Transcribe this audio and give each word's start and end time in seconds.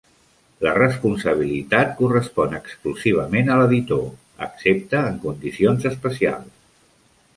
La 0.67 0.71
responsabilitat 0.77 1.91
correspon 1.99 2.57
exclusivament 2.61 3.51
a 3.51 3.57
l'editor, 3.61 4.03
excepte 4.49 5.03
en 5.13 5.21
condicions 5.27 5.87
especials. 5.91 6.53